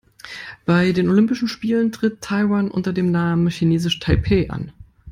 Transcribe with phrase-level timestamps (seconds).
[0.65, 4.73] Bei den Olympischen Spielen tritt Taiwan unter dem Namen „Chinesisch Taipeh“ an.